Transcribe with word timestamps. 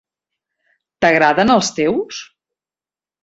T'agraden 1.05 1.53
els 1.57 1.71
teus.? 1.81 2.23